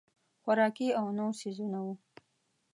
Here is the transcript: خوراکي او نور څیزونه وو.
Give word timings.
خوراکي 0.43 0.87
او 0.99 1.05
نور 1.17 1.31
څیزونه 1.39 1.79
وو. 1.85 1.93